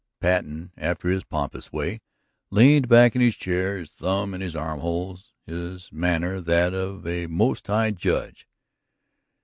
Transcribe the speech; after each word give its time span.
Patten, 0.19 0.71
after 0.77 1.09
his 1.09 1.23
pompous 1.23 1.71
way, 1.71 2.01
leaned 2.49 2.89
back 2.89 3.13
in 3.13 3.21
his 3.21 3.35
chair, 3.35 3.77
his 3.77 3.91
thumbs 3.91 4.33
in 4.33 4.41
his 4.41 4.55
armholes, 4.55 5.31
his 5.45 5.91
manner 5.91 6.41
that 6.41 6.73
of 6.73 7.05
a 7.05 7.27
most 7.27 7.67
high 7.67 7.91
judge. 7.91 8.47